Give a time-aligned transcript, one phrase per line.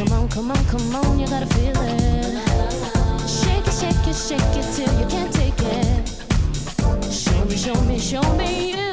[0.00, 3.28] Come on, come on, come on, you gotta feel it.
[3.28, 6.08] Shake it, shake it, shake it till you can't take it.
[7.12, 8.89] Show me, show me, show me you.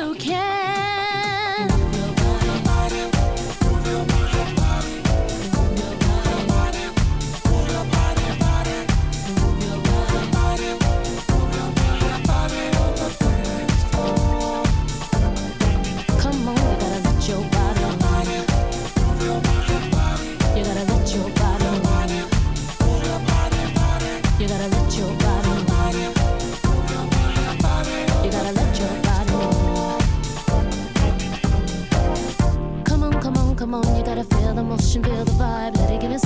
[34.78, 36.17] emotion, feel the vibe, let it give it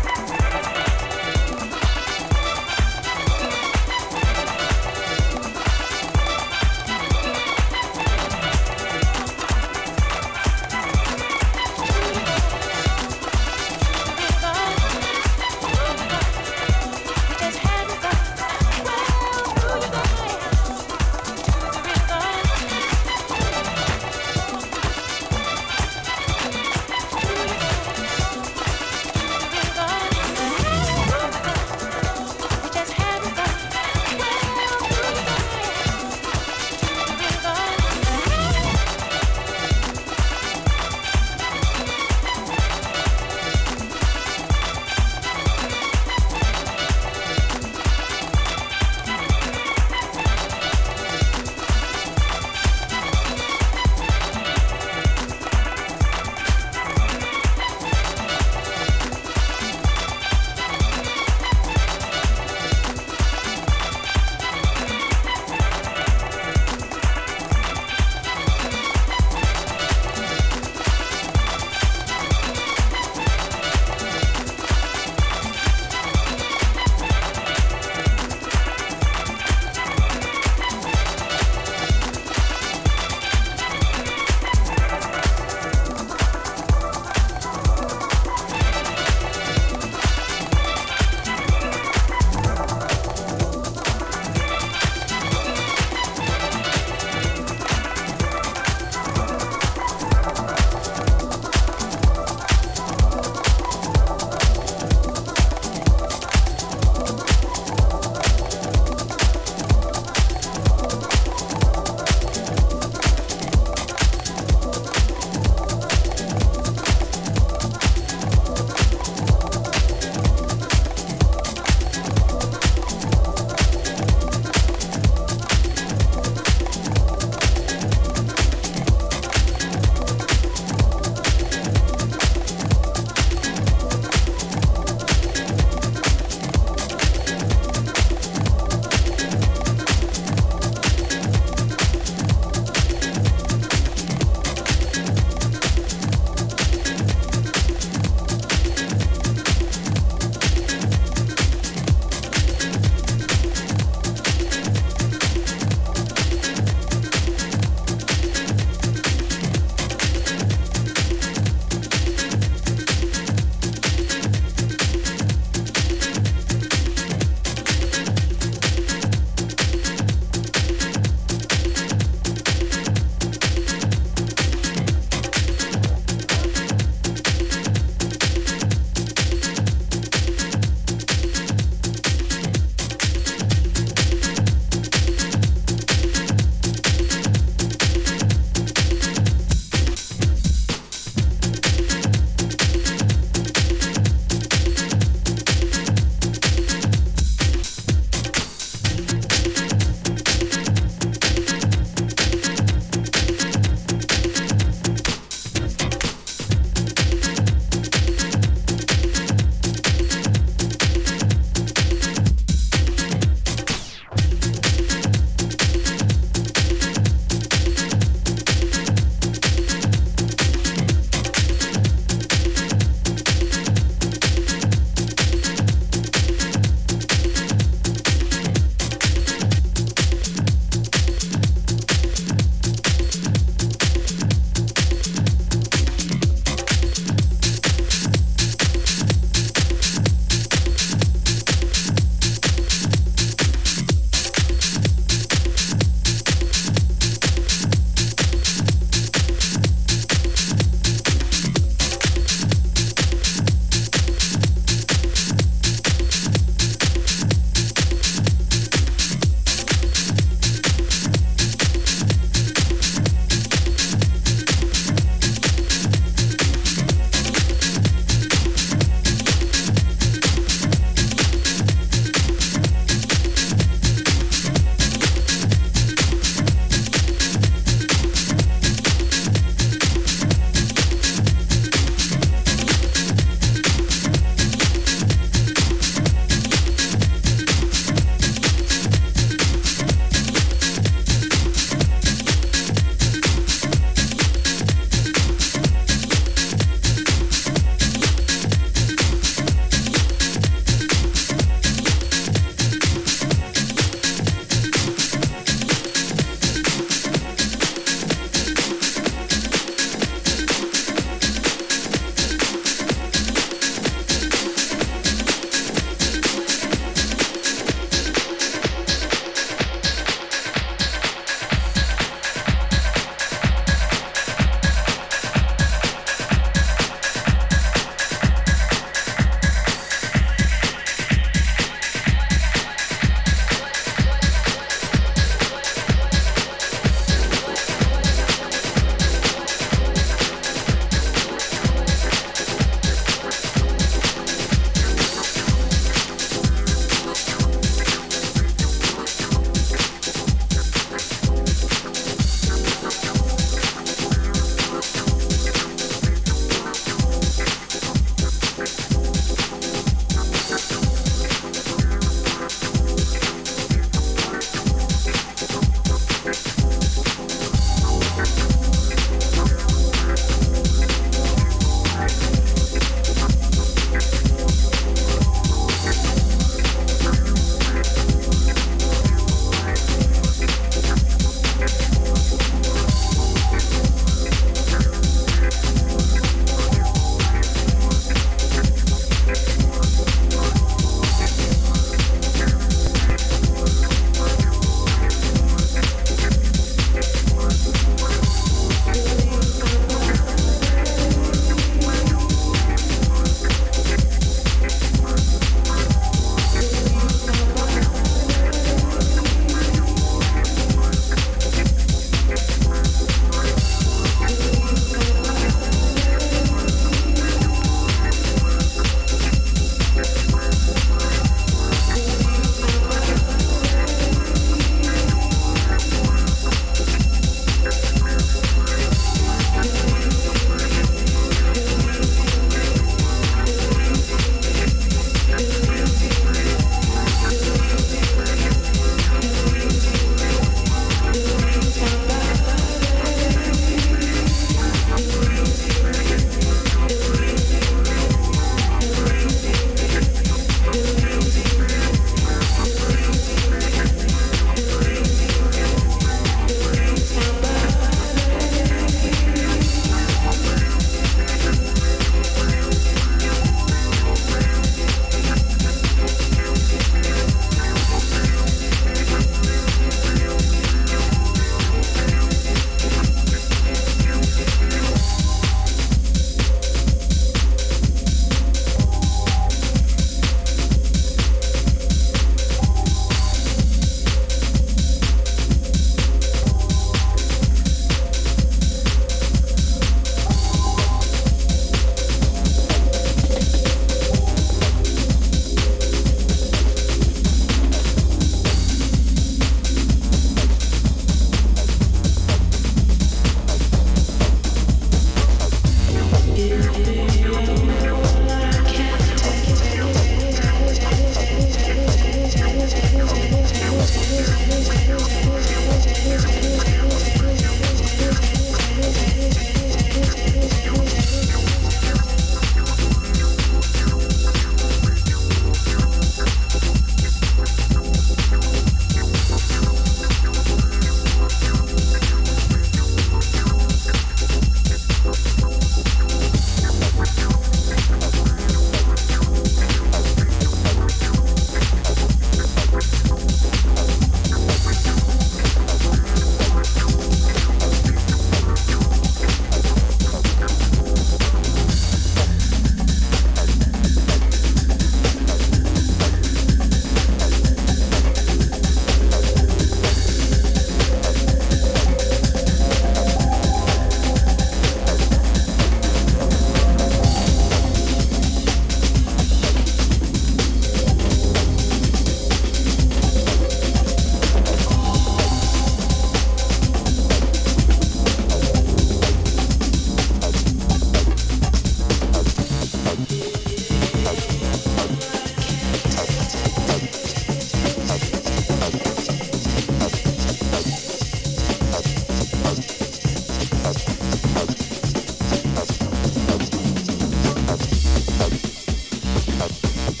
[599.84, 600.00] Thank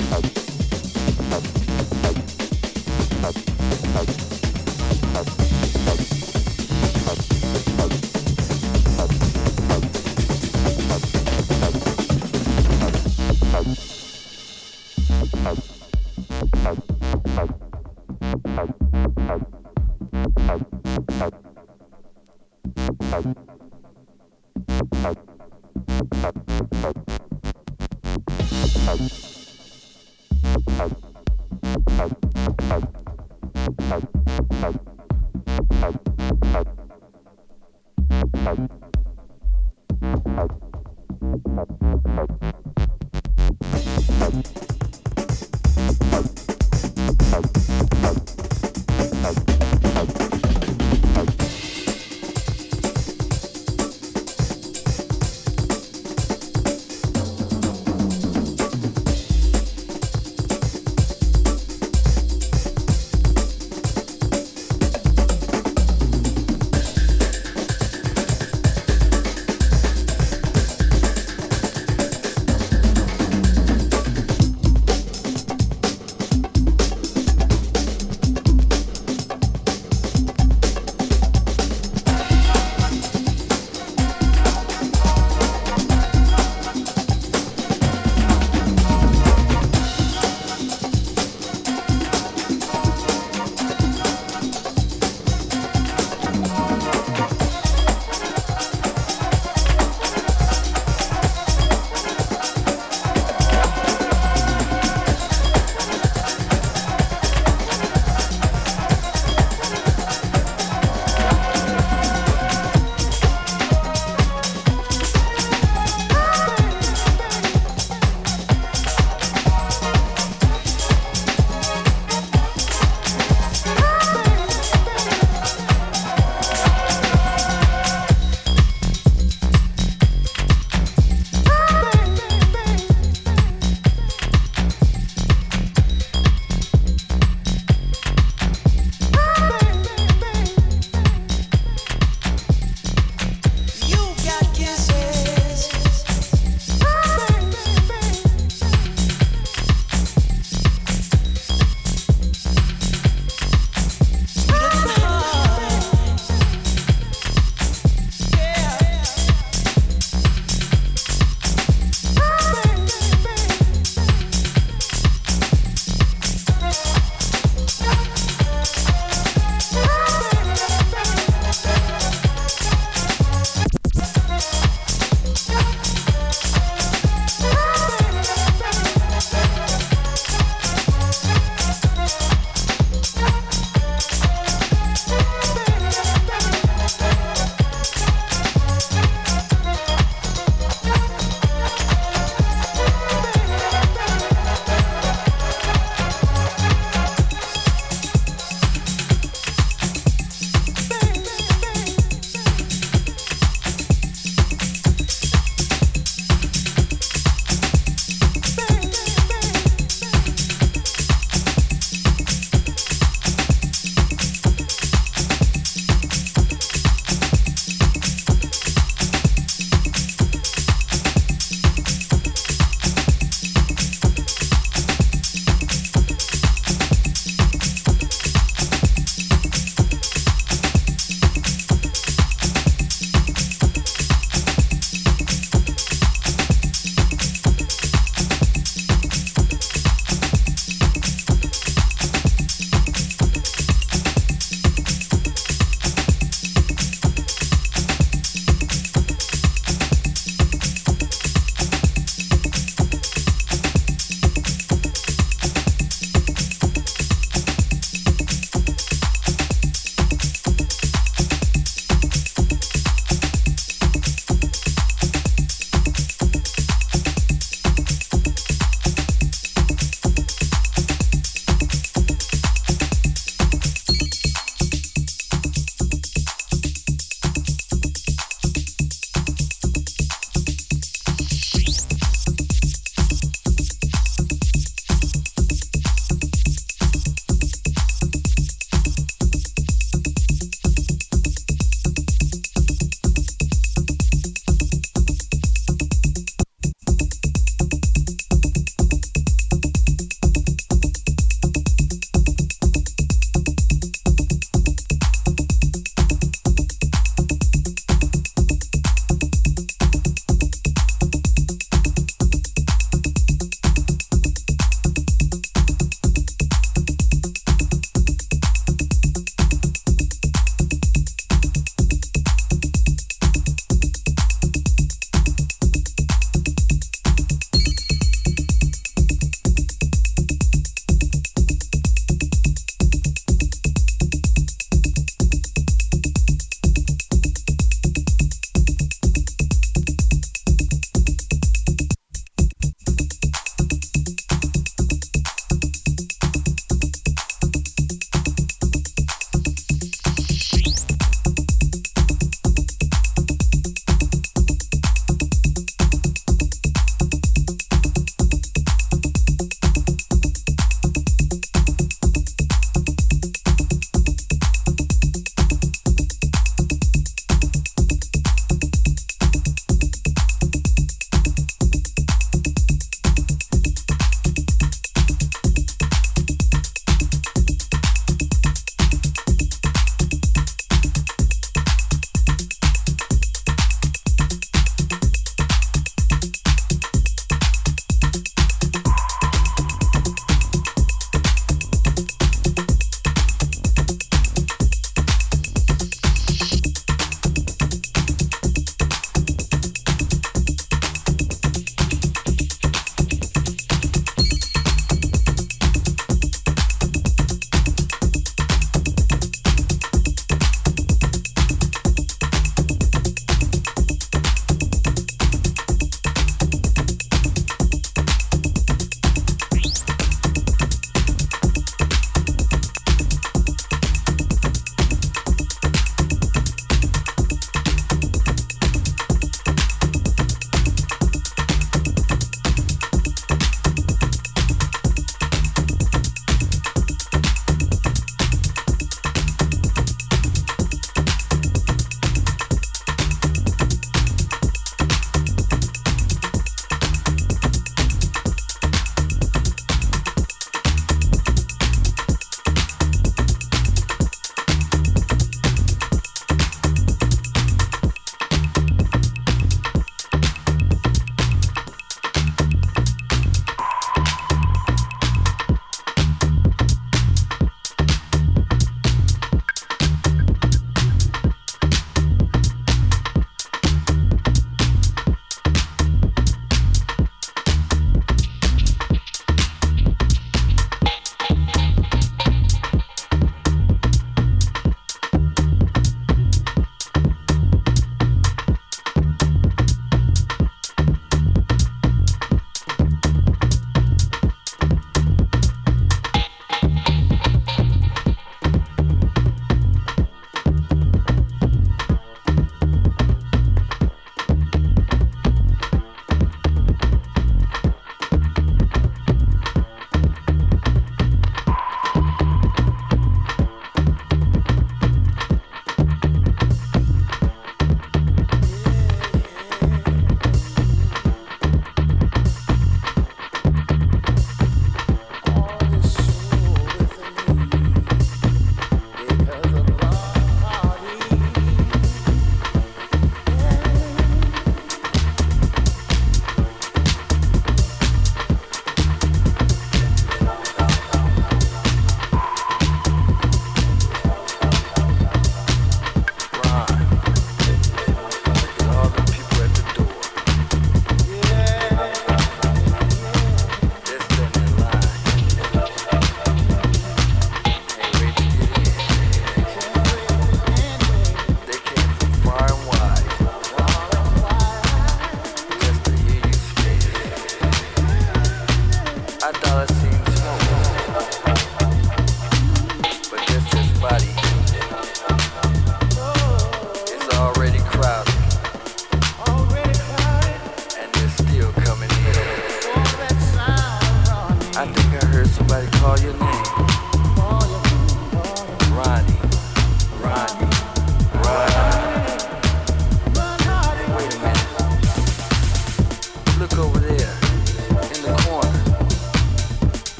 [5.40, 5.51] you.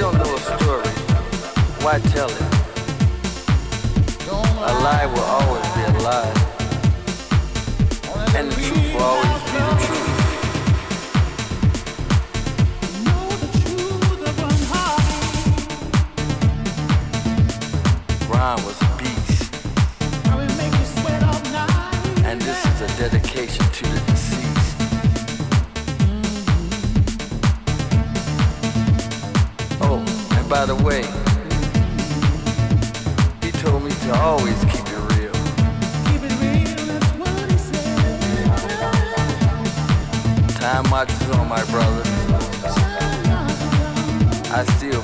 [0.00, 0.88] don't know a story,
[1.84, 2.40] why tell it?
[4.30, 6.32] A lie will always be a lie.
[8.34, 10.18] And the truth will always be the truth.
[18.30, 19.54] Ron was a beast.
[22.24, 24.09] And this is a dedication to the
[30.50, 31.02] by the way,
[33.40, 35.32] he told me to always keep it real.
[36.10, 38.20] Keep it real, that's what he said.
[40.60, 42.02] Time watches on, my brother.
[44.52, 45.02] I still